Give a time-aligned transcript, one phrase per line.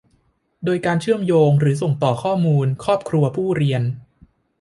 [0.65, 3.81] โดยการเชื่อมโยงหรือส่งต่อข้อมูลครอบครัวผู้เรียน